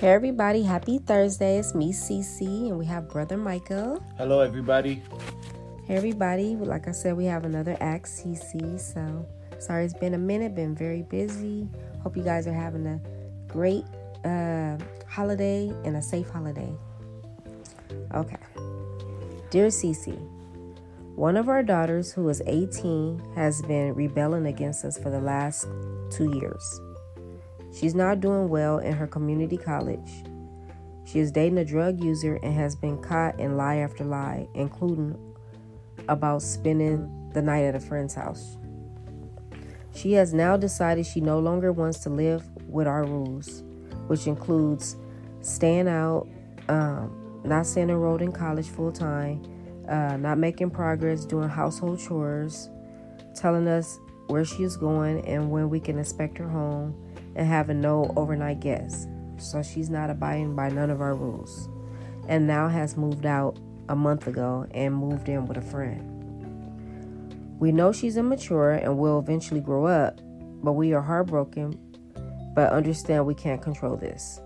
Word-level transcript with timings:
Hey 0.00 0.08
everybody, 0.08 0.62
happy 0.62 0.96
Thursday. 0.96 1.58
It's 1.58 1.74
me, 1.74 1.92
Cece, 1.92 2.70
and 2.70 2.78
we 2.78 2.86
have 2.86 3.06
brother 3.06 3.36
Michael. 3.36 4.02
Hello 4.16 4.40
everybody. 4.40 5.02
Hey 5.84 5.94
everybody, 5.94 6.56
like 6.56 6.88
I 6.88 6.92
said, 6.92 7.18
we 7.18 7.26
have 7.26 7.44
another 7.44 7.76
Ask 7.82 8.24
Cece. 8.24 8.80
So 8.80 9.26
sorry 9.58 9.84
it's 9.84 9.92
been 9.92 10.14
a 10.14 10.18
minute, 10.18 10.54
been 10.54 10.74
very 10.74 11.02
busy. 11.02 11.68
Hope 12.02 12.16
you 12.16 12.22
guys 12.22 12.46
are 12.46 12.54
having 12.54 12.86
a 12.86 12.98
great 13.46 13.84
uh, 14.24 14.78
holiday 15.06 15.70
and 15.84 15.94
a 15.96 16.02
safe 16.02 16.30
holiday. 16.30 16.72
Okay. 18.14 18.38
Dear 19.50 19.66
Cece, 19.66 20.18
one 21.14 21.36
of 21.36 21.50
our 21.50 21.62
daughters, 21.62 22.10
who 22.10 22.26
is 22.30 22.40
18, 22.46 23.20
has 23.34 23.60
been 23.60 23.92
rebelling 23.92 24.46
against 24.46 24.82
us 24.82 24.96
for 24.96 25.10
the 25.10 25.20
last 25.20 25.66
two 26.10 26.34
years. 26.38 26.80
She's 27.72 27.94
not 27.94 28.20
doing 28.20 28.48
well 28.48 28.78
in 28.78 28.92
her 28.92 29.06
community 29.06 29.56
college. 29.56 30.24
She 31.04 31.18
is 31.18 31.32
dating 31.32 31.58
a 31.58 31.64
drug 31.64 32.02
user 32.02 32.38
and 32.42 32.54
has 32.54 32.76
been 32.76 33.00
caught 33.02 33.38
in 33.40 33.56
lie 33.56 33.76
after 33.76 34.04
lie, 34.04 34.48
including 34.54 35.18
about 36.08 36.42
spending 36.42 37.30
the 37.32 37.42
night 37.42 37.64
at 37.64 37.74
a 37.74 37.80
friend's 37.80 38.14
house. 38.14 38.56
She 39.94 40.12
has 40.12 40.32
now 40.32 40.56
decided 40.56 41.06
she 41.06 41.20
no 41.20 41.38
longer 41.38 41.72
wants 41.72 41.98
to 42.00 42.10
live 42.10 42.44
with 42.68 42.86
our 42.86 43.04
rules, 43.04 43.64
which 44.06 44.26
includes 44.26 44.96
staying 45.40 45.88
out, 45.88 46.28
um, 46.68 47.40
not 47.44 47.66
staying 47.66 47.90
enrolled 47.90 48.22
in 48.22 48.32
college 48.32 48.68
full 48.68 48.92
time, 48.92 49.42
uh, 49.88 50.16
not 50.16 50.38
making 50.38 50.70
progress 50.70 51.24
doing 51.24 51.48
household 51.48 51.98
chores, 51.98 52.70
telling 53.34 53.66
us 53.66 53.98
where 54.28 54.44
she 54.44 54.62
is 54.62 54.76
going 54.76 55.26
and 55.26 55.50
when 55.50 55.68
we 55.68 55.80
can 55.80 55.98
expect 55.98 56.38
her 56.38 56.48
home, 56.48 56.94
and 57.40 57.48
having 57.48 57.80
no 57.80 58.12
overnight 58.16 58.60
guests. 58.60 59.08
So 59.38 59.62
she's 59.62 59.88
not 59.88 60.10
abiding 60.10 60.54
by 60.54 60.68
none 60.68 60.90
of 60.90 61.00
our 61.00 61.16
rules. 61.16 61.70
And 62.28 62.46
now 62.46 62.68
has 62.68 62.98
moved 62.98 63.24
out 63.24 63.58
a 63.88 63.96
month 63.96 64.26
ago 64.26 64.66
and 64.72 64.94
moved 64.94 65.30
in 65.30 65.46
with 65.46 65.56
a 65.56 65.62
friend. 65.62 66.06
We 67.58 67.72
know 67.72 67.92
she's 67.92 68.18
immature 68.18 68.72
and 68.72 68.98
will 68.98 69.18
eventually 69.18 69.62
grow 69.62 69.86
up, 69.86 70.20
but 70.62 70.72
we 70.72 70.92
are 70.92 71.00
heartbroken, 71.00 71.80
but 72.54 72.72
understand 72.72 73.24
we 73.24 73.34
can't 73.34 73.62
control 73.62 73.96
this. 73.96 74.38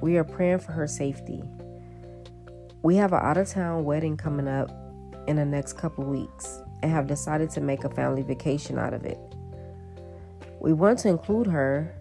We 0.00 0.16
are 0.16 0.24
praying 0.24 0.58
for 0.58 0.72
her 0.72 0.88
safety. 0.88 1.44
We 2.82 2.96
have 2.96 3.12
an 3.12 3.20
out 3.22 3.36
of 3.36 3.48
town 3.48 3.84
wedding 3.84 4.16
coming 4.16 4.48
up 4.48 4.68
in 5.28 5.36
the 5.36 5.44
next 5.44 5.74
couple 5.74 6.02
weeks 6.02 6.60
and 6.82 6.90
have 6.90 7.06
decided 7.06 7.50
to 7.50 7.60
make 7.60 7.84
a 7.84 7.88
family 7.88 8.22
vacation 8.22 8.80
out 8.80 8.94
of 8.94 9.04
it. 9.04 9.20
We 10.58 10.72
want 10.72 10.98
to 11.00 11.08
include 11.08 11.46
her, 11.46 11.94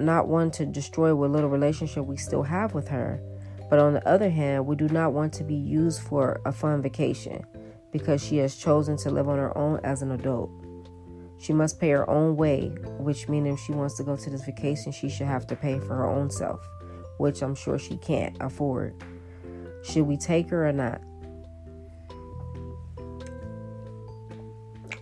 not 0.00 0.28
want 0.28 0.52
to 0.54 0.66
destroy 0.66 1.14
what 1.14 1.30
little 1.30 1.50
relationship 1.50 2.04
we 2.04 2.16
still 2.16 2.42
have 2.42 2.74
with 2.74 2.88
her, 2.88 3.20
but 3.70 3.78
on 3.78 3.94
the 3.94 4.08
other 4.08 4.30
hand, 4.30 4.66
we 4.66 4.76
do 4.76 4.88
not 4.88 5.12
want 5.12 5.32
to 5.34 5.44
be 5.44 5.54
used 5.54 6.02
for 6.02 6.40
a 6.44 6.52
fun 6.52 6.82
vacation 6.82 7.44
because 7.92 8.24
she 8.24 8.38
has 8.38 8.56
chosen 8.56 8.96
to 8.98 9.10
live 9.10 9.28
on 9.28 9.38
her 9.38 9.56
own 9.56 9.80
as 9.84 10.02
an 10.02 10.10
adult. 10.12 10.50
She 11.38 11.52
must 11.52 11.80
pay 11.80 11.90
her 11.90 12.08
own 12.08 12.36
way, 12.36 12.68
which 12.98 13.28
means 13.28 13.48
if 13.48 13.60
she 13.60 13.72
wants 13.72 13.96
to 13.96 14.02
go 14.02 14.16
to 14.16 14.30
this 14.30 14.44
vacation, 14.44 14.92
she 14.92 15.08
should 15.08 15.26
have 15.26 15.46
to 15.48 15.56
pay 15.56 15.78
for 15.78 15.94
her 15.94 16.06
own 16.06 16.30
self, 16.30 16.66
which 17.18 17.42
I'm 17.42 17.54
sure 17.54 17.78
she 17.78 17.96
can't 17.96 18.36
afford. 18.40 18.94
Should 19.82 20.06
we 20.06 20.16
take 20.16 20.50
her 20.50 20.68
or 20.68 20.72
not? 20.72 21.00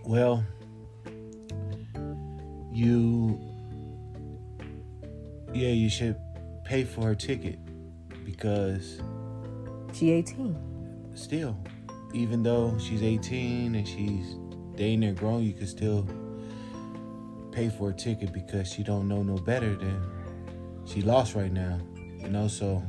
Well, 0.05 0.43
you 2.71 3.39
yeah, 5.53 5.69
you 5.69 5.89
should 5.89 6.15
pay 6.63 6.83
for 6.83 7.01
her 7.01 7.15
ticket 7.15 7.59
because 8.25 9.01
She 9.93 10.11
18. 10.11 10.55
still, 11.13 11.57
even 12.13 12.43
though 12.43 12.77
she's 12.79 13.03
18 13.03 13.75
and 13.75 13.87
she's 13.87 14.37
dating 14.75 15.03
and 15.03 15.17
grown, 15.17 15.43
you 15.43 15.53
could 15.53 15.69
still 15.69 16.07
pay 17.51 17.69
for 17.69 17.89
a 17.91 17.93
ticket 17.93 18.33
because 18.33 18.71
she 18.71 18.83
don't 18.83 19.07
know 19.07 19.21
no 19.21 19.35
better 19.35 19.75
than 19.75 20.01
she 20.85 21.01
lost 21.01 21.35
right 21.35 21.51
now. 21.51 21.79
You 22.19 22.29
know, 22.29 22.47
so 22.47 22.81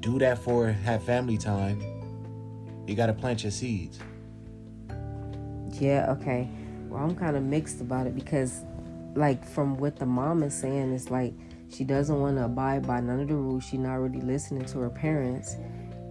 do 0.00 0.18
that 0.18 0.38
for 0.38 0.68
have 0.68 1.02
family 1.02 1.36
time. 1.36 1.82
You 2.86 2.94
gotta 2.94 3.12
plant 3.12 3.42
your 3.42 3.50
seeds. 3.52 3.98
Yeah, 5.80 6.06
okay. 6.10 6.48
Well, 6.88 7.02
I'm 7.02 7.16
kind 7.16 7.36
of 7.36 7.42
mixed 7.42 7.80
about 7.80 8.06
it 8.06 8.14
because, 8.14 8.62
like, 9.14 9.44
from 9.44 9.76
what 9.76 9.96
the 9.96 10.06
mom 10.06 10.42
is 10.42 10.54
saying, 10.54 10.92
it's 10.92 11.10
like 11.10 11.34
she 11.68 11.84
doesn't 11.84 12.20
want 12.20 12.36
to 12.36 12.44
abide 12.44 12.86
by 12.86 13.00
none 13.00 13.20
of 13.20 13.28
the 13.28 13.34
rules. 13.34 13.64
She's 13.64 13.80
not 13.80 13.94
really 13.94 14.20
listening 14.20 14.64
to 14.66 14.78
her 14.80 14.90
parents. 14.90 15.56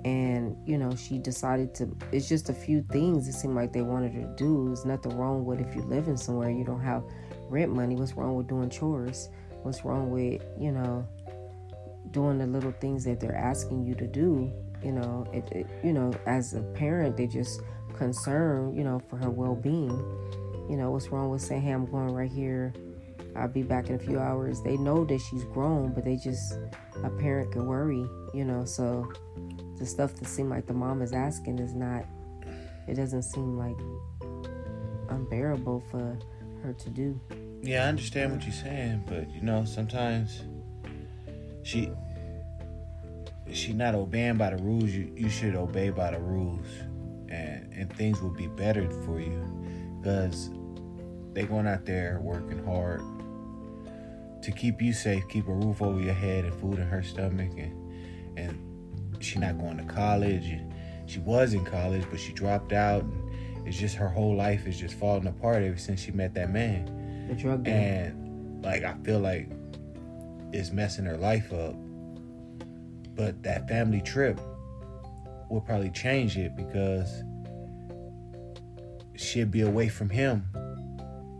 And, 0.06 0.58
you 0.66 0.78
know, 0.78 0.96
she 0.96 1.18
decided 1.18 1.74
to, 1.76 1.96
it's 2.12 2.28
just 2.28 2.50
a 2.50 2.54
few 2.54 2.84
things 2.92 3.28
it 3.28 3.34
seemed 3.34 3.56
like 3.56 3.72
they 3.72 3.82
wanted 3.82 4.14
her 4.14 4.22
to 4.22 4.36
do. 4.36 4.66
There's 4.68 4.86
nothing 4.86 5.16
wrong 5.18 5.46
with 5.46 5.62
if 5.62 5.74
you're 5.74 5.86
living 5.86 6.18
somewhere, 6.18 6.50
you 6.50 6.66
don't 6.66 6.82
have 6.82 7.04
rent 7.50 7.74
money. 7.74 7.96
What's 7.96 8.14
wrong 8.14 8.36
with 8.36 8.48
doing 8.48 8.70
chores? 8.70 9.30
What's 9.62 9.86
wrong 9.86 10.12
with, 10.12 10.42
you 10.60 10.74
know, 10.74 11.08
doing 12.12 12.38
the 12.38 12.48
little 12.48 12.74
things 12.82 13.06
that 13.06 13.22
they're 13.22 13.36
asking 13.36 13.86
you 13.86 13.96
to 13.96 14.06
do? 14.06 14.52
You 14.84 14.92
know, 14.92 15.26
it, 15.32 15.50
it 15.54 15.68
you 15.84 15.94
know, 15.94 16.12
as 16.26 16.54
a 16.54 16.62
parent, 16.62 17.16
they 17.16 17.28
just 17.28 17.62
concerned, 17.96 18.76
you 18.76 18.84
know, 18.84 19.00
for 19.10 19.16
her 19.16 19.30
well 19.30 19.56
being. 19.56 19.98
You 20.70 20.76
know, 20.76 20.92
what's 20.92 21.08
wrong 21.08 21.30
with 21.30 21.42
saying, 21.42 21.62
hey, 21.62 21.72
I'm 21.72 21.86
going 21.86 22.14
right 22.14 22.32
here. 22.32 22.74
I'll 23.36 23.48
be 23.48 23.64
back 23.64 23.90
in 23.90 23.96
a 23.96 24.00
few 24.00 24.20
hours. 24.20 24.62
They 24.62 24.78
know 24.78 25.04
that 25.06 25.20
she's 25.20 25.44
grown, 25.46 25.94
but 25.94 26.06
they 26.06 26.16
just, 26.16 26.60
a 27.04 27.10
parent 27.10 27.52
could 27.52 27.64
worry, 27.64 28.06
you 28.34 28.46
know. 28.46 28.66
So 28.66 29.12
the 29.78 29.86
stuff 29.86 30.16
that 30.16 30.28
seem 30.28 30.50
like 30.50 30.68
the 30.68 30.74
mom 30.74 31.02
is 31.02 31.14
asking 31.14 31.60
is 31.60 31.74
not, 31.74 32.06
it 32.88 32.96
doesn't 32.96 33.24
seem 33.24 33.58
like 33.58 33.78
unbearable 35.10 35.84
for 35.90 36.18
her 36.62 36.74
to 36.74 36.90
do. 36.90 37.20
Yeah, 37.62 37.86
I 37.86 37.88
understand 37.88 38.32
what 38.34 38.44
you're 38.44 38.54
saying, 38.54 39.06
but 39.08 39.30
you 39.34 39.42
know, 39.42 39.66
sometimes 39.66 40.44
she 41.64 41.90
she 43.52 43.74
not 43.74 43.96
obeying 43.96 44.38
by 44.38 44.50
the 44.50 44.62
rules. 44.62 44.92
You 44.92 45.12
you 45.16 45.30
should 45.30 45.56
obey 45.56 45.90
by 45.90 46.12
the 46.12 46.20
rules, 46.20 46.66
and 47.30 47.72
and 47.74 47.92
things 47.96 48.22
will 48.22 48.32
be 48.32 48.48
better 48.48 48.90
for 49.06 49.20
you, 49.20 49.42
because 50.02 50.50
they 51.34 51.44
going 51.44 51.68
out 51.68 51.86
there 51.86 52.20
working 52.22 52.64
hard 52.66 53.02
to 54.44 54.52
keep 54.52 54.82
you 54.82 54.92
safe, 54.92 55.28
keep 55.30 55.48
a 55.48 55.54
roof 55.54 55.82
over 55.82 56.00
your 56.00 56.14
head 56.14 56.44
and 56.44 56.54
food 56.56 56.78
in 56.78 56.88
her 56.88 57.02
stomach, 57.02 57.52
and 57.58 57.74
and 58.38 59.24
she 59.24 59.40
not 59.40 59.58
going 59.58 59.78
to 59.78 59.86
college. 59.86 60.46
And 60.48 60.74
she 61.06 61.20
was 61.20 61.54
in 61.54 61.64
college, 61.66 62.04
but 62.10 62.20
she 62.20 62.34
dropped 62.34 62.74
out. 62.74 63.04
And 63.04 63.68
it's 63.68 63.78
just 63.78 63.96
her 63.96 64.10
whole 64.10 64.36
life 64.36 64.68
is 64.68 64.78
just 64.78 64.96
falling 64.96 65.28
apart 65.28 65.64
ever 65.64 65.78
since 65.78 66.02
she 66.02 66.12
met 66.12 66.34
that 66.34 66.52
man. 66.52 67.28
The 67.30 67.36
drug 67.36 67.64
dealer. 67.64 67.78
And 67.78 68.64
like 68.64 68.84
I 68.84 68.96
feel 69.04 69.20
like 69.20 69.50
it's 70.52 70.72
messing 70.72 71.06
her 71.06 71.18
life 71.18 71.52
up. 71.54 71.76
But 73.16 73.44
that 73.44 73.68
family 73.68 74.02
trip 74.02 74.40
will 75.50 75.62
probably 75.62 75.92
change 75.92 76.38
it 76.38 76.56
because 76.56 77.24
she'll 79.16 79.46
be 79.46 79.62
away 79.62 79.88
from 79.88 80.10
him 80.10 80.46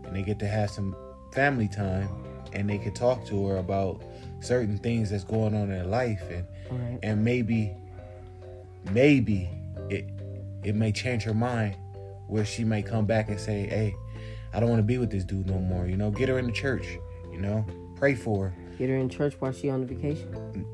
and 0.04 0.14
they 0.14 0.22
get 0.22 0.38
to 0.38 0.46
have 0.46 0.70
some 0.70 0.94
family 1.32 1.66
time 1.66 2.08
and 2.52 2.68
they 2.68 2.78
could 2.78 2.94
talk 2.94 3.24
to 3.26 3.46
her 3.48 3.56
about 3.58 4.02
certain 4.40 4.76
things 4.78 5.10
that's 5.10 5.24
going 5.24 5.54
on 5.54 5.70
in 5.70 5.78
her 5.78 5.84
life 5.84 6.22
and 6.30 6.44
Right. 6.70 6.98
and 7.02 7.22
maybe 7.24 7.72
maybe 8.92 9.48
it 9.90 10.08
it 10.62 10.74
may 10.74 10.92
change 10.92 11.22
her 11.24 11.34
mind 11.34 11.76
where 12.26 12.44
she 12.44 12.64
may 12.64 12.82
come 12.82 13.06
back 13.06 13.28
and 13.28 13.38
say 13.38 13.66
hey 13.66 13.94
i 14.52 14.60
don't 14.60 14.68
want 14.68 14.78
to 14.78 14.84
be 14.84 14.98
with 14.98 15.10
this 15.10 15.24
dude 15.24 15.46
no 15.46 15.58
more 15.58 15.86
you 15.86 15.96
know 15.96 16.10
get 16.10 16.28
her 16.28 16.38
in 16.38 16.46
the 16.46 16.52
church 16.52 16.98
you 17.32 17.38
know 17.40 17.64
pray 17.96 18.14
for 18.14 18.48
her 18.48 18.54
Get 18.78 18.88
her 18.88 18.96
in 18.96 19.08
church 19.08 19.34
while 19.38 19.52
she 19.52 19.70
on 19.70 19.80
the 19.80 19.86
vacation. 19.86 20.66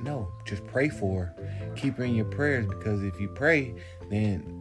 no 0.00 0.28
just 0.44 0.64
pray 0.66 0.88
for 0.88 1.24
her 1.36 1.72
keep 1.76 1.96
her 1.96 2.04
in 2.04 2.14
your 2.14 2.26
prayers 2.26 2.66
because 2.66 3.02
if 3.02 3.18
you 3.20 3.28
pray 3.28 3.74
then 4.10 4.54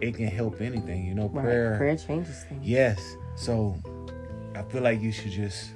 it 0.00 0.14
can 0.16 0.26
help 0.26 0.60
anything 0.60 1.04
you 1.06 1.14
know 1.14 1.28
Right. 1.28 1.44
prayer 1.44 1.76
Prayer 1.78 1.96
changes 1.96 2.44
things. 2.48 2.66
Yes. 2.66 3.16
So 3.36 3.76
I 4.56 4.62
feel 4.62 4.82
like 4.82 5.00
you 5.00 5.12
should 5.12 5.32
just 5.32 5.70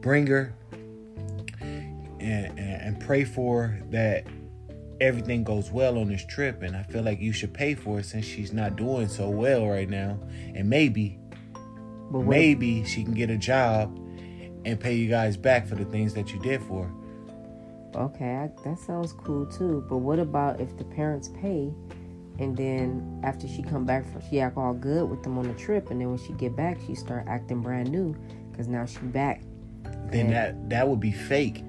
bring 0.00 0.26
her 0.26 0.54
and, 1.60 2.20
and, 2.20 2.58
and 2.58 3.00
pray 3.00 3.24
for 3.24 3.68
her 3.68 3.82
that 3.90 4.26
everything 5.00 5.44
goes 5.44 5.70
well 5.70 5.98
on 5.98 6.08
this 6.08 6.24
trip. 6.26 6.62
And 6.62 6.76
I 6.76 6.82
feel 6.84 7.02
like 7.02 7.20
you 7.20 7.32
should 7.32 7.54
pay 7.54 7.74
for 7.74 8.00
it 8.00 8.04
since 8.04 8.24
she's 8.24 8.52
not 8.52 8.76
doing 8.76 9.08
so 9.08 9.28
well 9.28 9.66
right 9.66 9.88
now. 9.88 10.18
And 10.54 10.68
maybe, 10.68 11.18
maybe 12.10 12.84
she 12.84 13.02
can 13.04 13.14
get 13.14 13.30
a 13.30 13.38
job 13.38 13.96
and 14.64 14.78
pay 14.78 14.94
you 14.94 15.08
guys 15.08 15.36
back 15.36 15.66
for 15.66 15.74
the 15.74 15.86
things 15.86 16.14
that 16.14 16.32
you 16.32 16.40
did 16.40 16.62
for 16.62 16.84
her. 16.84 16.92
Okay, 17.94 18.36
I, 18.36 18.50
that 18.62 18.78
sounds 18.78 19.12
cool 19.12 19.46
too. 19.46 19.84
But 19.88 19.98
what 19.98 20.18
about 20.18 20.60
if 20.60 20.76
the 20.76 20.84
parents 20.84 21.30
pay, 21.40 21.72
and 22.40 22.56
then 22.56 23.20
after 23.22 23.46
she 23.46 23.62
come 23.62 23.84
back, 23.84 24.10
from, 24.10 24.22
she 24.28 24.40
act 24.40 24.56
all 24.56 24.72
good 24.74 25.08
with 25.08 25.22
them 25.22 25.38
on 25.38 25.46
the 25.46 25.54
trip, 25.54 25.90
and 25.90 26.00
then 26.00 26.08
when 26.08 26.18
she 26.18 26.32
get 26.34 26.56
back, 26.56 26.78
she 26.86 26.94
start 26.94 27.24
acting 27.28 27.60
brand 27.60 27.90
new, 27.90 28.16
cause 28.56 28.66
now 28.66 28.84
she 28.86 28.98
back. 28.98 29.42
Then 30.10 30.30
Yeah. 30.30 30.32
that 30.52 30.70
that 30.70 30.88
would 30.88 31.00
be 31.00 31.12
fake. 31.12 31.62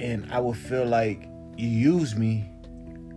and 0.00 0.26
I 0.32 0.38
would 0.40 0.56
feel 0.56 0.84
like 0.84 1.28
you 1.56 1.68
use 1.68 2.16
me 2.16 2.44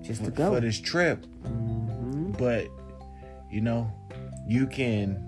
Just 0.02 0.22
for, 0.22 0.30
to 0.30 0.32
go. 0.32 0.54
for 0.54 0.62
this 0.62 0.80
trip. 0.80 1.26
hmm 1.46 2.32
But 2.38 2.68
you 3.52 3.62
know, 3.62 3.92
you 4.48 4.68
can 4.68 5.22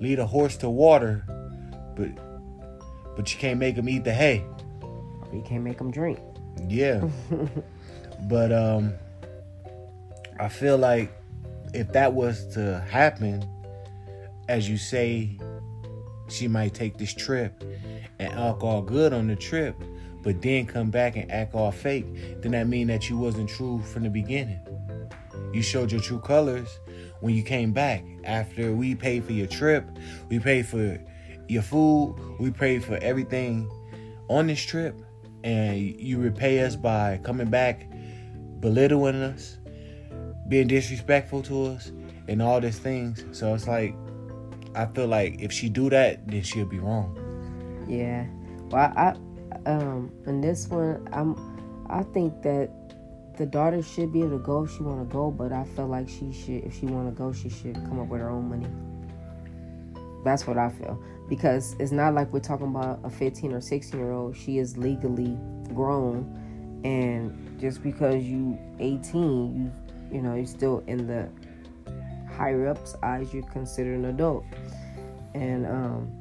lead 0.00 0.18
a 0.18 0.26
horse 0.26 0.56
to 0.58 0.68
water, 0.70 1.24
but 1.96 2.08
but 3.16 3.32
you 3.32 3.38
can't 3.38 3.58
make 3.58 3.76
him 3.76 3.88
eat 3.88 4.04
the 4.04 4.12
hay. 4.14 4.44
You 5.32 5.42
can't 5.42 5.62
make 5.62 5.78
them 5.78 5.90
drink. 5.90 6.18
Yeah. 6.68 7.06
but 8.28 8.52
um 8.52 8.94
I 10.42 10.48
feel 10.48 10.76
like 10.76 11.12
if 11.72 11.92
that 11.92 12.14
was 12.14 12.52
to 12.54 12.80
happen, 12.90 13.48
as 14.48 14.68
you 14.68 14.76
say, 14.76 15.38
she 16.28 16.48
might 16.48 16.74
take 16.74 16.98
this 16.98 17.14
trip 17.14 17.62
and 18.18 18.28
act 18.28 18.60
all 18.64 18.82
good 18.82 19.12
on 19.12 19.28
the 19.28 19.36
trip, 19.36 19.76
but 20.24 20.42
then 20.42 20.66
come 20.66 20.90
back 20.90 21.14
and 21.14 21.30
act 21.30 21.54
all 21.54 21.70
fake, 21.70 22.06
then 22.42 22.50
that 22.52 22.66
mean 22.66 22.88
that 22.88 23.08
you 23.08 23.16
wasn't 23.18 23.48
true 23.48 23.80
from 23.82 24.02
the 24.02 24.10
beginning. 24.10 24.58
You 25.52 25.62
showed 25.62 25.92
your 25.92 26.00
true 26.00 26.18
colors 26.18 26.80
when 27.20 27.36
you 27.36 27.44
came 27.44 27.72
back. 27.72 28.04
After 28.24 28.74
we 28.74 28.96
paid 28.96 29.24
for 29.24 29.32
your 29.32 29.46
trip, 29.46 29.88
we 30.28 30.40
paid 30.40 30.66
for 30.66 30.98
your 31.46 31.62
food, 31.62 32.16
we 32.40 32.50
paid 32.50 32.82
for 32.82 32.96
everything 32.96 33.70
on 34.28 34.48
this 34.48 34.60
trip, 34.60 35.00
and 35.44 35.78
you 35.78 36.18
repay 36.18 36.64
us 36.64 36.74
by 36.74 37.20
coming 37.22 37.48
back, 37.48 37.88
belittling 38.58 39.22
us, 39.22 39.58
being 40.52 40.66
disrespectful 40.66 41.42
to 41.42 41.64
us, 41.68 41.92
and 42.28 42.42
all 42.42 42.60
these 42.60 42.78
things. 42.78 43.24
So 43.32 43.54
it's 43.54 43.66
like, 43.66 43.94
I 44.74 44.84
feel 44.84 45.06
like 45.06 45.40
if 45.40 45.50
she 45.50 45.70
do 45.70 45.88
that, 45.88 46.28
then 46.28 46.42
she'll 46.42 46.66
be 46.66 46.78
wrong. 46.78 47.16
Yeah. 47.88 48.26
Well, 48.68 48.92
I, 48.94 49.14
I 49.64 49.70
um 49.70 50.12
in 50.26 50.42
this 50.42 50.68
one, 50.68 51.08
I'm 51.10 51.34
I 51.88 52.02
think 52.02 52.42
that 52.42 52.70
the 53.38 53.46
daughter 53.46 53.82
should 53.82 54.12
be 54.12 54.20
able 54.20 54.38
to 54.38 54.44
go 54.44 54.64
if 54.64 54.76
she 54.76 54.82
want 54.82 55.08
to 55.08 55.10
go, 55.10 55.30
but 55.30 55.52
I 55.52 55.64
feel 55.74 55.86
like 55.86 56.06
she 56.06 56.30
should 56.32 56.64
if 56.64 56.78
she 56.78 56.84
want 56.84 57.08
to 57.08 57.18
go, 57.18 57.32
she 57.32 57.48
should 57.48 57.74
come 57.74 57.98
up 57.98 58.08
with 58.08 58.20
her 58.20 58.28
own 58.28 58.50
money. 58.50 58.68
That's 60.22 60.46
what 60.46 60.58
I 60.58 60.68
feel 60.68 61.02
because 61.30 61.74
it's 61.78 61.92
not 61.92 62.12
like 62.12 62.30
we're 62.30 62.40
talking 62.40 62.66
about 62.66 63.00
a 63.04 63.10
15 63.10 63.54
or 63.54 63.62
16 63.62 63.98
year 63.98 64.12
old. 64.12 64.36
She 64.36 64.58
is 64.58 64.76
legally 64.76 65.38
grown, 65.72 66.80
and 66.84 67.58
just 67.58 67.82
because 67.82 68.22
you 68.22 68.58
18, 68.80 69.56
you 69.56 69.72
you 70.12 70.20
know 70.20 70.34
you're 70.34 70.46
still 70.46 70.82
in 70.86 71.06
the 71.06 71.28
higher 72.36 72.68
ups' 72.68 72.94
eyes, 73.02 73.32
you're 73.32 73.42
considered 73.44 73.98
an 73.98 74.04
adult, 74.06 74.44
and 75.34 75.66
um. 75.66 76.12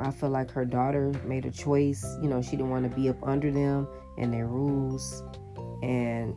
I 0.00 0.10
feel 0.10 0.30
like 0.30 0.50
her 0.50 0.64
daughter 0.64 1.12
made 1.24 1.46
a 1.46 1.50
choice. 1.50 2.04
You 2.20 2.28
know, 2.28 2.42
she 2.42 2.52
didn't 2.52 2.70
want 2.70 2.90
to 2.90 2.96
be 2.96 3.08
up 3.08 3.22
under 3.22 3.52
them 3.52 3.86
and 4.18 4.32
their 4.32 4.48
rules. 4.48 5.22
And, 5.80 6.34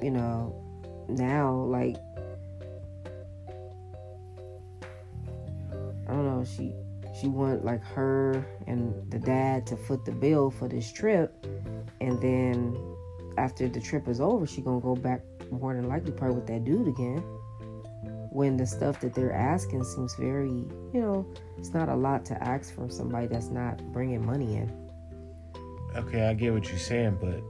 you 0.00 0.12
know, 0.12 0.54
now, 1.08 1.54
like, 1.54 1.96
I 6.08 6.12
don't 6.12 6.24
know, 6.24 6.44
she 6.44 6.72
she 7.18 7.26
want 7.26 7.64
like 7.64 7.82
her 7.82 8.44
and 8.66 8.94
the 9.10 9.18
dad 9.18 9.66
to 9.66 9.76
foot 9.76 10.04
the 10.04 10.12
bill 10.12 10.50
for 10.50 10.68
this 10.68 10.92
trip 10.92 11.46
and 12.00 12.20
then 12.22 12.76
after 13.36 13.68
the 13.68 13.80
trip 13.80 14.08
is 14.08 14.20
over 14.20 14.46
she 14.46 14.60
gonna 14.60 14.80
go 14.80 14.94
back 14.94 15.20
more 15.50 15.74
than 15.74 15.88
likely 15.88 16.12
probably 16.12 16.36
with 16.36 16.46
that 16.46 16.64
dude 16.64 16.88
again 16.88 17.22
when 18.32 18.56
the 18.56 18.66
stuff 18.66 19.00
that 19.00 19.12
they're 19.12 19.32
asking 19.32 19.82
seems 19.82 20.14
very 20.14 20.48
you 20.48 21.00
know 21.00 21.26
it's 21.58 21.74
not 21.74 21.88
a 21.88 21.94
lot 21.94 22.24
to 22.24 22.42
ask 22.42 22.74
from 22.74 22.88
somebody 22.90 23.26
that's 23.26 23.48
not 23.48 23.78
bringing 23.92 24.24
money 24.24 24.56
in. 24.56 24.72
Okay, 25.96 26.26
I 26.26 26.34
get 26.34 26.52
what 26.52 26.68
you're 26.68 26.78
saying, 26.78 27.18
but 27.20 27.40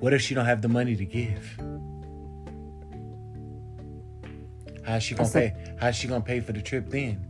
what 0.00 0.12
if 0.12 0.20
she 0.20 0.34
don't 0.34 0.44
have 0.44 0.60
the 0.62 0.68
money 0.68 0.94
to 0.94 1.04
give? 1.04 1.58
How's 4.84 5.02
she 5.02 5.14
gonna 5.14 5.28
pay? 5.28 5.54
How's 5.80 5.96
she 5.96 6.06
gonna 6.08 6.24
pay 6.24 6.40
for 6.40 6.52
the 6.52 6.62
trip 6.62 6.88
then? 6.88 7.24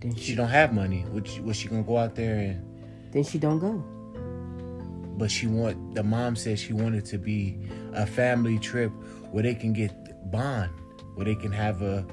Then 0.00 0.14
She 0.14 0.22
she, 0.22 0.34
don't 0.34 0.48
have 0.48 0.72
money. 0.72 1.04
Was 1.12 1.28
she, 1.28 1.40
was 1.40 1.56
she 1.56 1.68
gonna 1.68 1.82
go 1.82 1.96
out 1.96 2.14
there 2.14 2.36
and? 2.36 2.62
then 3.12 3.24
she 3.24 3.38
don't 3.38 3.58
go. 3.58 3.82
But 5.16 5.30
she 5.30 5.46
want 5.46 5.94
the 5.94 6.02
mom 6.02 6.36
said 6.36 6.58
she 6.58 6.72
wanted 6.74 7.04
to 7.06 7.18
be 7.18 7.58
a 7.96 8.06
family 8.06 8.58
trip 8.58 8.90
where 9.30 9.42
they 9.42 9.54
can 9.54 9.72
get 9.72 10.30
bond, 10.30 10.70
where 11.14 11.24
they 11.24 11.34
can 11.34 11.52
have 11.52 11.82
a 11.82 12.06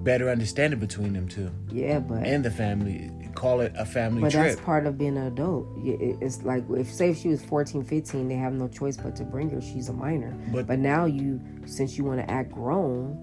better 0.00 0.28
understanding 0.28 0.78
between 0.78 1.14
them 1.14 1.26
two 1.28 1.50
Yeah, 1.70 1.98
but 2.00 2.24
and 2.24 2.44
the 2.44 2.50
family. 2.50 3.10
Call 3.34 3.60
it 3.62 3.72
a 3.76 3.84
family 3.86 4.20
trip. 4.20 4.32
but 4.32 4.38
trip. 4.38 4.54
that's 4.54 4.60
part 4.64 4.86
of 4.86 4.96
being 4.98 5.16
an 5.16 5.26
adult. 5.26 5.66
It's 5.78 6.42
like 6.42 6.64
if 6.70 6.92
say 6.92 7.10
if 7.10 7.18
she 7.18 7.28
was 7.28 7.42
14, 7.44 7.82
15, 7.84 8.28
they 8.28 8.34
have 8.36 8.52
no 8.52 8.68
choice 8.68 8.96
but 8.96 9.16
to 9.16 9.24
bring 9.24 9.50
her. 9.50 9.60
She's 9.60 9.88
a 9.88 9.92
minor. 9.92 10.36
But- 10.52 10.66
but 10.66 10.78
now 10.78 11.06
you 11.06 11.40
since 11.66 11.96
you 11.98 12.04
want 12.04 12.20
to 12.20 12.30
act 12.30 12.52
grown 12.52 13.18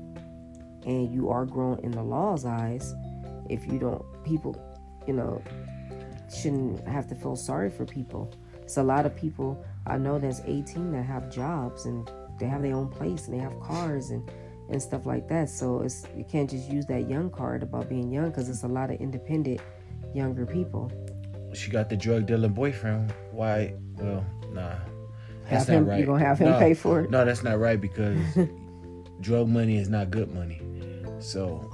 and 0.85 1.13
you 1.13 1.29
are 1.29 1.45
grown 1.45 1.79
in 1.79 1.91
the 1.91 2.01
law's 2.03 2.45
eyes, 2.45 2.93
if 3.49 3.65
you 3.67 3.77
don't 3.79 4.03
people, 4.23 4.55
you 5.07 5.13
know, 5.13 5.41
shouldn't 6.33 6.85
have 6.87 7.07
to 7.07 7.15
feel 7.15 7.35
sorry 7.35 7.69
for 7.69 7.85
people. 7.85 8.33
It's 8.63 8.77
a 8.77 8.83
lot 8.83 9.05
of 9.05 9.15
people 9.15 9.63
I 9.87 9.97
know 9.97 10.19
there's 10.19 10.41
18 10.45 10.91
that 10.91 11.03
have 11.03 11.29
jobs 11.31 11.85
and 11.85 12.09
they 12.39 12.45
have 12.47 12.61
their 12.61 12.75
own 12.75 12.87
place 12.89 13.27
and 13.27 13.33
they 13.37 13.41
have 13.41 13.59
cars 13.59 14.09
and 14.11 14.29
and 14.69 14.81
stuff 14.81 15.05
like 15.05 15.27
that. 15.27 15.49
So 15.49 15.81
it's 15.81 16.05
you 16.15 16.23
can't 16.23 16.49
just 16.49 16.69
use 16.69 16.85
that 16.85 17.09
young 17.09 17.29
card 17.29 17.61
about 17.63 17.89
being 17.89 18.09
young 18.11 18.29
because 18.29 18.47
it's 18.49 18.63
a 18.63 18.67
lot 18.67 18.89
of 18.89 18.99
independent 19.01 19.59
younger 20.13 20.45
people. 20.45 20.91
she 21.53 21.69
got 21.69 21.89
the 21.89 21.97
drug 21.97 22.25
dealing 22.25 22.53
boyfriend. 22.53 23.13
Why? 23.31 23.73
Well, 23.97 24.25
nah. 24.53 24.75
Have 25.45 25.67
him, 25.67 25.85
right. 25.85 25.99
you 25.99 26.05
gonna 26.05 26.23
have 26.23 26.39
him 26.39 26.51
No. 26.51 26.59
pay 26.59 26.73
for 26.73 27.01
it? 27.01 27.09
No, 27.11 27.25
that's 27.25 27.43
not 27.43 27.59
right 27.59 27.79
because 27.81 28.17
drug 29.19 29.49
money 29.49 29.77
is 29.77 29.89
not 29.89 30.09
good 30.11 30.33
money. 30.33 30.61
So 31.19 31.69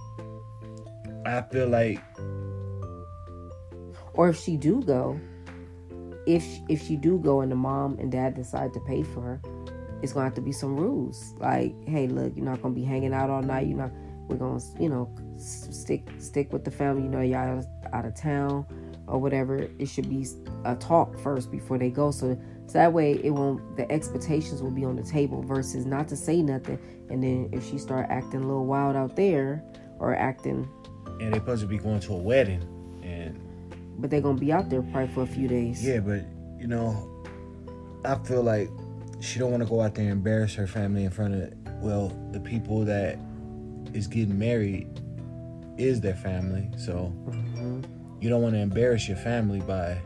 I 1.25 1.42
feel 1.42 1.68
like 1.68 2.01
Or 4.13 4.30
if 4.30 4.38
she 4.39 4.57
do 4.57 4.81
go, 4.81 5.19
if 6.28 6.46
if 6.68 6.86
she 6.86 6.96
do 6.98 7.18
go 7.18 7.42
and 7.42 7.52
the 7.52 7.56
mom 7.56 7.98
and 8.00 8.12
dad 8.12 8.36
decide 8.36 8.74
to 8.74 8.80
pay 8.82 9.02
for 9.02 9.22
her, 9.22 9.42
it's 10.04 10.14
gonna 10.14 10.26
have 10.26 10.36
to 10.36 10.42
be 10.42 10.52
some 10.52 10.76
rules. 10.76 11.34
Like, 11.40 11.74
hey, 11.88 12.08
look, 12.08 12.36
you're 12.36 12.46
not 12.46 12.62
gonna 12.62 12.76
be 12.76 12.84
hanging 12.84 13.14
out 13.14 13.30
all 13.30 13.42
night. 13.42 13.68
You're 13.68 13.78
not. 13.78 13.92
We're 14.28 14.36
gonna, 14.36 14.62
you 14.78 14.90
know, 14.90 15.10
stick 15.38 16.10
stick 16.20 16.52
with 16.52 16.66
the 16.66 16.72
family. 16.72 17.04
You 17.04 17.10
know, 17.10 17.22
y'all 17.22 17.66
out 17.94 18.06
of 18.06 18.14
town 18.14 18.66
or 19.07 19.19
whatever. 19.19 19.69
It 19.80 19.88
should 19.88 20.10
be 20.10 20.28
a 20.66 20.76
talk 20.76 21.18
first 21.18 21.50
before 21.50 21.78
they 21.78 21.90
go. 21.90 22.12
So, 22.12 22.38
so 22.66 22.74
that 22.74 22.92
way 22.92 23.14
it 23.24 23.30
won't. 23.30 23.78
The 23.78 23.90
expectations 23.90 24.62
will 24.62 24.72
be 24.72 24.84
on 24.84 24.98
the 24.98 25.04
table 25.04 25.42
versus 25.44 25.86
not 25.86 26.10
to 26.10 26.18
say 26.18 26.42
nothing. 26.42 26.78
And 27.10 27.24
then 27.24 27.50
if 27.54 27.66
she 27.66 27.78
start 27.78 28.07
acting 28.10 28.44
a 28.44 28.46
little 28.46 28.66
wild 28.66 28.98
out 28.98 29.16
there 29.16 29.64
or 29.98 30.14
acting, 30.14 30.69
and 31.22 31.34
they 31.34 31.40
supposed 31.40 31.62
to 31.62 31.68
be 31.68 31.78
going 31.78 32.02
to 32.02 32.14
a 32.14 32.18
wedding 32.18 32.77
but 33.97 34.09
they're 34.09 34.21
gonna 34.21 34.37
be 34.39 34.51
out 34.51 34.69
there 34.69 34.81
probably 34.81 35.13
for 35.13 35.23
a 35.23 35.27
few 35.27 35.47
days. 35.47 35.83
yeah, 35.85 35.99
but 35.99 36.21
you 36.59 36.68
know, 36.68 37.23
I 38.06 38.16
feel 38.23 38.44
like 38.44 38.69
she 39.19 39.39
don't 39.39 39.51
want 39.51 39.63
to 39.63 39.69
go 39.69 39.81
out 39.81 39.95
there 39.95 40.04
and 40.06 40.13
embarrass 40.13 40.54
her 40.56 40.68
family 40.68 41.04
in 41.04 41.09
front 41.11 41.33
of 41.35 41.54
well, 41.81 42.09
the 42.31 42.39
people 42.39 42.83
that 42.85 43.18
is 43.94 44.07
getting 44.07 44.37
married 44.37 44.87
is 45.77 46.01
their 46.01 46.16
family. 46.16 46.69
So 46.77 47.13
Mhm. 47.27 47.83
you 48.19 48.30
don't 48.30 48.42
want 48.42 48.56
to 48.56 48.59
embarrass 48.61 49.07
your 49.07 49.18
family 49.18 49.59
by 49.59 49.97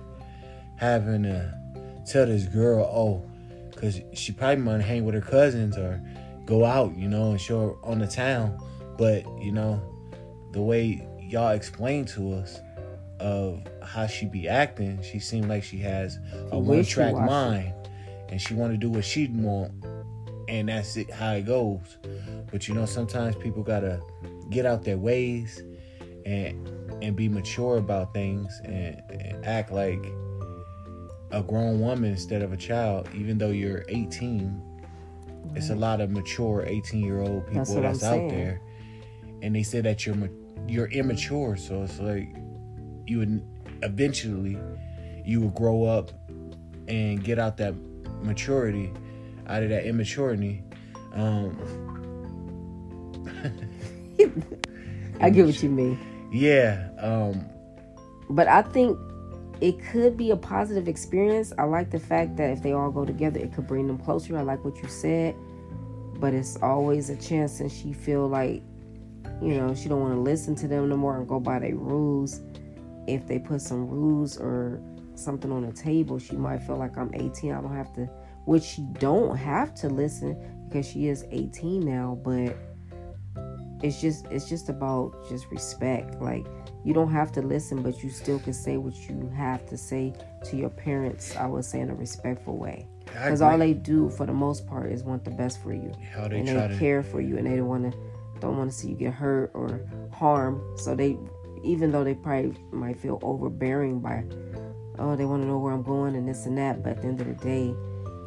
having 0.75 1.23
to 1.23 1.53
tell 2.05 2.25
this 2.25 2.45
girl, 2.45 2.83
oh, 2.91 3.23
because 3.69 4.01
she 4.13 4.31
probably 4.33 4.57
might 4.63 4.81
hang 4.81 5.05
with 5.05 5.15
her 5.15 5.21
cousins 5.21 5.77
or 5.77 6.01
go 6.45 6.65
out, 6.65 6.95
you 6.97 7.07
know, 7.07 7.31
and 7.31 7.39
show 7.39 7.59
her 7.61 7.85
on 7.85 7.99
the 7.99 8.07
town. 8.07 8.57
But, 8.97 9.23
you 9.41 9.51
know, 9.53 9.81
the 10.51 10.61
way 10.61 11.07
y'all 11.21 11.51
explained 11.51 12.09
to 12.09 12.33
us 12.33 12.59
of 13.21 13.61
how 13.83 14.07
she 14.07 14.25
be 14.25 14.47
acting, 14.49 15.01
she 15.01 15.19
seemed 15.19 15.47
like 15.47 15.63
she 15.63 15.77
has 15.77 16.19
a 16.51 16.59
one 16.59 16.83
track 16.83 17.13
mind 17.13 17.73
and 18.29 18.41
she 18.41 18.53
want 18.53 18.71
to 18.71 18.77
do 18.77 18.89
what 18.89 19.05
she 19.05 19.27
want 19.27 19.71
and 20.47 20.69
that's 20.69 20.97
it 20.97 21.09
how 21.09 21.33
it 21.33 21.45
goes. 21.45 21.97
But 22.51 22.67
you 22.67 22.73
know, 22.73 22.85
sometimes 22.85 23.35
people 23.35 23.63
gotta 23.63 24.01
get 24.49 24.65
out 24.65 24.83
their 24.83 24.97
ways 24.97 25.63
and 26.25 26.67
and 27.01 27.15
be 27.15 27.29
mature 27.29 27.77
about 27.77 28.13
things 28.13 28.61
and, 28.65 29.01
and 29.09 29.45
act 29.45 29.71
like 29.71 30.03
a 31.31 31.41
grown 31.41 31.79
woman 31.79 32.11
instead 32.11 32.41
of 32.41 32.51
a 32.51 32.57
child, 32.57 33.07
even 33.15 33.37
though 33.37 33.49
you're 33.49 33.85
18. 33.87 34.61
It's 35.55 35.69
a 35.69 35.75
lot 35.75 36.01
of 36.01 36.11
mature 36.11 36.63
18 36.67 37.03
year 37.03 37.21
old 37.21 37.45
people 37.47 37.59
That's 37.59 37.73
that's, 37.73 38.03
out 38.03 38.29
there, 38.29 38.61
and 39.41 39.55
they 39.55 39.63
say 39.63 39.81
that 39.81 40.05
you're 40.05 40.29
you're 40.67 40.87
immature. 40.87 41.55
So 41.57 41.83
it's 41.83 41.99
like 41.99 42.35
you 43.07 43.19
would 43.19 43.43
eventually 43.83 44.57
you 45.25 45.41
will 45.41 45.49
grow 45.49 45.85
up 45.85 46.11
and 46.87 47.23
get 47.23 47.39
out 47.39 47.57
that 47.57 47.73
maturity, 48.21 48.91
out 49.47 49.63
of 49.63 49.69
that 49.69 49.85
immaturity. 49.85 50.63
Um, 51.13 51.57
I 55.19 55.29
get 55.29 55.45
what 55.45 55.61
you 55.61 55.69
mean. 55.69 55.99
yeah. 56.31 56.89
Um, 56.99 57.45
But 58.29 58.47
I 58.47 58.61
think 58.61 58.97
it 59.61 59.79
could 59.91 60.17
be 60.17 60.31
a 60.31 60.35
positive 60.37 60.87
experience. 60.87 61.53
I 61.57 61.63
like 61.63 61.91
the 61.91 61.99
fact 61.99 62.35
that 62.37 62.49
if 62.49 62.63
they 62.63 62.71
all 62.73 62.91
go 62.91 63.05
together, 63.05 63.39
it 63.39 63.53
could 63.53 63.67
bring 63.67 63.87
them 63.87 63.99
closer. 63.99 64.37
I 64.37 64.41
like 64.41 64.65
what 64.65 64.81
you 64.81 64.89
said, 64.89 65.35
but 66.15 66.33
it's 66.33 66.57
always 66.61 67.09
a 67.09 67.15
chance 67.15 67.59
and 67.59 67.71
she 67.71 67.93
feel 67.93 68.27
like, 68.27 68.63
you 69.41 69.55
know, 69.55 69.75
she 69.75 69.87
don't 69.87 70.01
want 70.01 70.15
to 70.15 70.19
listen 70.19 70.55
to 70.55 70.67
them 70.67 70.89
no 70.89 70.97
more 70.97 71.17
and 71.17 71.27
go 71.27 71.39
by 71.39 71.59
their 71.59 71.75
rules. 71.75 72.41
If 73.13 73.27
they 73.27 73.39
put 73.39 73.61
some 73.61 73.87
rules 73.87 74.37
or 74.37 74.81
something 75.15 75.51
on 75.51 75.65
the 75.65 75.73
table, 75.73 76.17
she 76.19 76.35
might 76.35 76.59
feel 76.59 76.77
like 76.77 76.97
I'm 76.97 77.11
18. 77.13 77.53
I 77.53 77.61
don't 77.61 77.75
have 77.75 77.93
to, 77.95 78.05
which 78.45 78.63
she 78.63 78.81
don't 78.99 79.35
have 79.35 79.73
to 79.75 79.89
listen 79.89 80.65
because 80.67 80.87
she 80.87 81.07
is 81.07 81.25
18 81.31 81.81
now. 81.81 82.17
But 82.23 82.55
it's 83.83 83.99
just 83.99 84.25
it's 84.27 84.47
just 84.47 84.69
about 84.69 85.13
just 85.29 85.49
respect. 85.51 86.21
Like 86.21 86.45
you 86.85 86.93
don't 86.93 87.11
have 87.11 87.31
to 87.33 87.41
listen, 87.41 87.81
but 87.81 88.03
you 88.03 88.09
still 88.09 88.39
can 88.39 88.53
say 88.53 88.77
what 88.77 88.95
you 89.09 89.31
have 89.35 89.65
to 89.67 89.77
say 89.77 90.13
to 90.45 90.55
your 90.55 90.69
parents. 90.69 91.35
I 91.35 91.47
would 91.47 91.65
say 91.65 91.81
in 91.81 91.89
a 91.89 91.95
respectful 91.95 92.57
way, 92.57 92.87
because 93.05 93.41
all 93.41 93.57
they 93.57 93.73
do 93.73 94.09
for 94.09 94.25
the 94.25 94.33
most 94.33 94.67
part 94.67 94.91
is 94.91 95.03
want 95.03 95.25
the 95.25 95.31
best 95.31 95.61
for 95.61 95.73
you, 95.73 95.91
How 96.13 96.27
they 96.27 96.39
and 96.39 96.47
they 96.47 96.53
to 96.53 96.77
care 96.77 97.03
for 97.03 97.21
you, 97.21 97.37
and 97.37 97.45
they 97.45 97.57
don't 97.57 97.67
want 97.67 97.91
to 97.91 97.97
don't 98.41 98.57
want 98.57 98.71
to 98.71 98.75
see 98.75 98.89
you 98.89 98.95
get 98.95 99.13
hurt 99.13 99.51
or 99.53 99.81
harm. 100.11 100.61
So 100.75 100.95
they, 100.95 101.17
even 101.63 101.91
though 101.91 102.03
they 102.03 102.15
probably 102.15 102.55
might 102.71 102.99
feel 102.99 103.19
overbearing 103.21 103.99
by, 103.99 104.23
oh, 104.99 105.15
they 105.15 105.25
want 105.25 105.43
to 105.43 105.47
know 105.47 105.57
where 105.57 105.73
I'm 105.73 105.83
going 105.83 106.15
and 106.15 106.27
this 106.27 106.45
and 106.45 106.57
that, 106.57 106.83
but 106.83 106.93
at 106.93 107.01
the 107.01 107.07
end 107.07 107.21
of 107.21 107.27
the 107.27 107.35
day, 107.35 107.73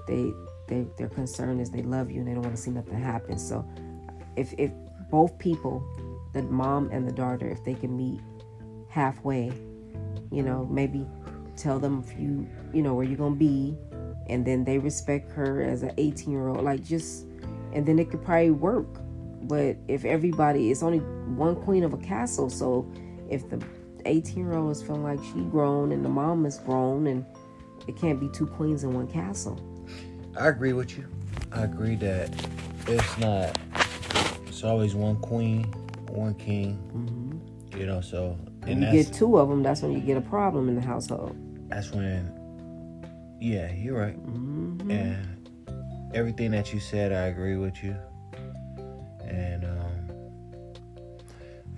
they 0.07 0.33
they 0.67 0.87
their 0.97 1.09
concern 1.09 1.61
is 1.61 1.71
they 1.71 1.83
love 1.83 2.11
you 2.11 2.21
and 2.21 2.29
they 2.29 2.33
don't 2.33 2.43
want 2.43 2.57
to 2.57 2.61
see 2.61 2.71
nothing 2.71 2.99
happen. 2.99 3.39
So 3.39 3.67
if 4.37 4.55
if 4.59 4.71
both 5.11 5.39
people, 5.39 5.85
the 6.33 6.43
mom 6.43 6.91
and 6.91 7.07
the 7.07 7.13
daughter, 7.13 7.49
if 7.49 7.65
they 7.65 7.75
can 7.75 7.97
meet 7.97 8.21
halfway, 8.89 9.53
you 10.31 10.43
know, 10.43 10.67
maybe 10.71 11.07
tell 11.57 11.79
them 11.79 12.05
if 12.07 12.19
you, 12.19 12.49
you 12.73 12.83
know, 12.83 12.95
where 12.95 13.05
you're 13.05 13.19
gonna 13.19 13.37
be, 13.37 13.77
and 14.29 14.45
then 14.45 14.65
they 14.65 14.79
respect 14.79 15.31
her 15.33 15.63
as 15.63 15.83
an 15.83 15.93
18 15.99 16.33
year 16.33 16.49
old, 16.49 16.63
like 16.63 16.83
just, 16.83 17.27
and 17.73 17.87
then 17.87 17.99
it 17.99 18.11
could 18.11 18.25
probably 18.25 18.51
work. 18.51 18.87
But 19.43 19.77
if 19.89 20.05
everybody, 20.05 20.71
it's 20.71 20.83
only 20.83 20.99
one 20.99 21.57
queen 21.57 21.85
of 21.85 21.93
a 21.93 21.99
castle, 21.99 22.49
so 22.49 22.91
if 23.35 23.49
the 23.51 23.63
18 24.07 24.37
year 24.47 24.55
old 24.55 24.71
is 24.73 24.83
feeling 24.83 25.03
like 25.03 25.21
she 25.33 25.41
grown 25.51 25.93
and 25.93 26.05
the 26.05 26.09
mom 26.09 26.47
is 26.47 26.59
grown, 26.59 27.07
and 27.07 27.25
it 27.87 27.97
can't 27.97 28.19
be 28.21 28.29
two 28.29 28.47
queens 28.47 28.85
in 28.85 28.95
one 28.95 29.07
castle. 29.07 29.59
I 30.39 30.49
agree 30.49 30.73
with 30.73 30.97
you. 30.97 31.07
I 31.53 31.63
agree 31.65 31.97
that 31.97 32.31
it's 32.87 33.19
not. 33.19 33.59
It's 34.47 34.65
always 34.65 34.95
one 34.95 35.17
queen, 35.17 35.65
one 36.09 36.35
king. 36.35 36.79
Mm-hmm. 36.95 37.79
You 37.81 37.87
know, 37.87 38.01
so 38.01 38.39
And 38.63 38.71
and 38.71 38.81
you 38.83 39.03
get 39.05 39.13
two 39.13 39.37
of 39.39 39.49
them, 39.49 39.63
that's 39.63 39.83
when 39.83 39.93
you 39.93 40.01
get 40.01 40.17
a 40.17 40.21
problem 40.21 40.69
in 40.69 40.75
the 40.77 40.81
household. 40.81 41.37
that's 41.69 41.91
when. 41.93 42.33
Yeah, 43.41 43.73
you're 43.73 43.99
right. 43.99 44.15
hmm 44.15 44.91
And 44.91 45.51
everything 46.15 46.53
that 46.53 46.73
you 46.73 46.81
said, 46.81 47.13
I 47.13 47.27
agree 47.27 47.57
with 47.57 47.83
you. 47.83 47.97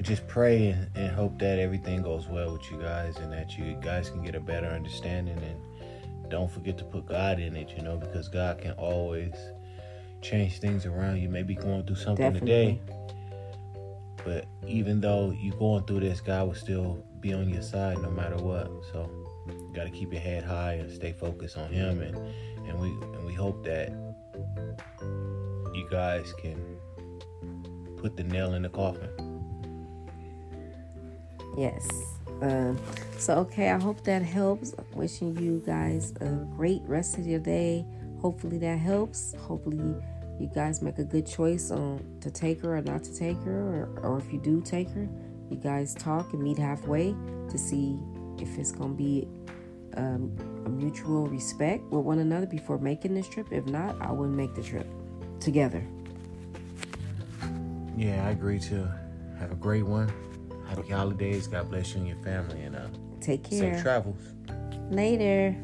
Just 0.07 0.27
pray 0.29 0.69
and, 0.69 0.89
and 0.95 1.15
hope 1.15 1.39
that 1.41 1.59
everything 1.59 2.01
goes 2.01 2.29
well 2.29 2.53
with 2.53 2.71
you 2.71 2.79
guys 2.79 3.17
and 3.17 3.33
that 3.33 3.59
you 3.59 3.77
guys 3.83 4.09
can 4.09 4.23
get 4.23 4.35
a 4.35 4.41
better 4.41 4.69
understanding. 4.69 5.37
And 5.39 6.31
don't 6.31 6.51
forget 6.51 6.79
to 6.79 6.85
put 6.85 7.07
God 7.07 7.41
in 7.41 7.57
it, 7.57 7.71
you 7.77 7.83
know, 7.83 7.97
because 7.97 8.29
God 8.29 8.59
can 8.59 8.73
always 8.73 9.35
change 10.23 10.61
things 10.61 10.87
around. 10.87 11.21
You 11.21 11.29
may 11.29 11.43
be 11.43 11.55
going 11.55 11.85
through 11.85 11.97
something 11.97 12.33
Definitely. 12.33 12.49
today, 12.49 12.81
but 14.25 14.47
even 14.67 15.01
though 15.01 15.33
you're 15.37 15.57
going 15.57 15.85
through 15.85 16.01
this, 16.01 16.21
God 16.21 16.47
will 16.47 16.55
still 16.55 17.05
be 17.21 17.35
on 17.35 17.49
your 17.49 17.63
side 17.63 17.99
no 17.99 18.11
matter 18.11 18.37
what. 18.37 18.71
So 18.93 19.11
you 19.49 19.73
got 19.75 19.85
to 19.85 19.91
keep 19.91 20.13
your 20.13 20.23
head 20.23 20.45
high 20.45 20.75
and 20.75 20.91
stay 20.91 21.13
focused 21.13 21.57
on 21.57 21.71
Him, 21.71 22.01
and 22.01 22.17
and 22.69 22.79
we 22.79 22.89
and 22.89 23.25
we 23.25 23.35
hope 23.35 23.65
that 23.65 23.91
you 25.75 25.89
guys 25.91 26.33
can 26.39 26.77
put 27.97 28.17
the 28.17 28.25
nail 28.25 28.55
in 28.55 28.63
the 28.63 28.69
coffin. 28.69 29.26
Yes. 31.57 31.89
Um, 32.43 32.79
so, 33.19 33.35
okay, 33.39 33.71
I 33.71 33.81
hope 33.81 34.05
that 34.05 34.23
helps. 34.23 34.75
Wishing 34.95 35.37
you 35.39 35.63
guys 35.65 36.13
a 36.21 36.27
great 36.57 36.83
rest 36.85 37.19
of 37.19 37.27
your 37.27 37.41
day. 37.41 37.85
Hopefully 38.21 38.59
that 38.59 38.79
helps. 38.79 39.35
Hopefully 39.35 39.97
you 40.39 40.51
guys 40.55 40.83
make 40.83 40.99
a 40.99 41.05
good 41.05 41.27
choice 41.27 41.71
on 41.71 42.01
to 42.21 42.31
take 42.31 42.61
her 42.61 42.77
or 42.77 42.83
not 42.83 43.03
to 43.05 43.15
take 43.15 43.39
her, 43.45 43.89
or, 43.95 44.01
or 44.03 44.19
if 44.19 44.31
you 44.33 44.39
do 44.39 44.61
take 44.61 44.91
her, 44.91 45.09
you 45.51 45.57
guys 45.57 45.95
talk 45.95 46.33
and 46.33 46.43
meet 46.43 46.59
halfway 46.59 47.15
to 47.49 47.59
see 47.59 47.99
if 48.39 48.59
it's 48.59 48.73
going 48.73 48.91
to 48.91 48.97
be 48.97 49.27
um, 49.97 50.37
a 50.67 50.69
mutual 50.69 51.27
respect 51.29 51.83
with 51.85 52.05
one 52.05 52.19
another 52.19 52.47
before 52.47 52.79
making 52.79 53.15
this 53.15 53.29
trip. 53.29 53.47
If 53.51 53.65
not, 53.67 53.97
I 54.01 54.13
wouldn't 54.13 54.37
make 54.37 54.55
the 54.55 54.63
trip 54.63 54.87
together. 55.41 55.83
Yeah, 57.97 58.27
I 58.27 58.31
agree 58.31 58.59
too. 58.59 58.87
Have 59.39 59.53
a 59.53 59.57
great 59.57 59.87
one. 59.87 60.13
Happy 60.69 60.89
holidays. 60.93 61.47
God 61.47 61.71
bless 61.71 61.93
you 61.95 61.99
and 62.01 62.09
your 62.09 62.19
family, 62.19 62.63
and 62.63 62.77
uh, 62.77 62.89
Take 63.21 63.45
care. 63.45 63.75
safe 63.75 63.83
travels. 63.83 64.21
Later. 64.91 65.57